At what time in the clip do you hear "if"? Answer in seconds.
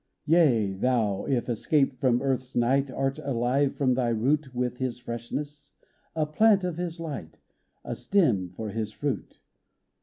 1.27-1.47